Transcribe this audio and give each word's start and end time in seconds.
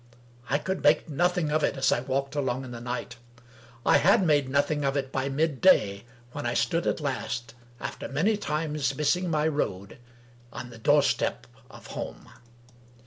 I 0.49 0.57
could 0.57 0.81
make 0.83 1.09
nothing 1.09 1.51
of 1.51 1.63
it 1.63 1.77
as 1.77 1.91
I 1.91 1.99
walked 1.99 2.33
along 2.33 2.65
in 2.65 2.71
the 2.71 2.81
night; 2.81 3.17
I 3.85 3.97
had 3.97 4.25
made 4.25 4.49
nothing 4.49 4.81
by 4.81 4.89
it 4.95 5.11
by 5.11 5.29
midday— 5.29 6.05
^when 6.35 6.43
I 6.43 6.55
stood 6.55 6.87
at 6.87 6.99
last, 6.99 7.53
after 7.79 8.07
many 8.07 8.35
times 8.35 8.95
missing 8.97 9.29
my 9.29 9.47
road, 9.47 9.99
on 10.51 10.71
the 10.71 10.79
doorstep 10.79 11.45
of 11.69 11.85
home. 11.85 12.27